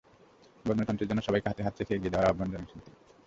[0.65, 2.97] গণতন্ত্রের জন্য সবাইকে হাতে হাত রেখে এগিয়ে যাওয়ার আহ্বান জানিয়েছেন তিনি।